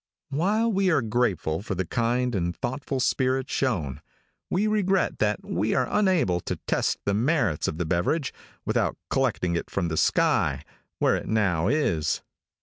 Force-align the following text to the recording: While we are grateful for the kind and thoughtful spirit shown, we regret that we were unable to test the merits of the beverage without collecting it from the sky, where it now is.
While 0.31 0.73
we 0.73 0.89
are 0.89 1.03
grateful 1.03 1.61
for 1.61 1.75
the 1.75 1.85
kind 1.85 2.33
and 2.33 2.55
thoughtful 2.57 2.99
spirit 2.99 3.51
shown, 3.51 4.01
we 4.49 4.65
regret 4.65 5.19
that 5.19 5.45
we 5.45 5.75
were 5.75 5.87
unable 5.87 6.39
to 6.39 6.55
test 6.65 6.97
the 7.05 7.13
merits 7.13 7.67
of 7.67 7.77
the 7.77 7.85
beverage 7.85 8.33
without 8.65 8.97
collecting 9.11 9.55
it 9.55 9.69
from 9.69 9.89
the 9.89 9.97
sky, 9.97 10.63
where 10.97 11.15
it 11.15 11.27
now 11.27 11.67
is. 11.67 12.23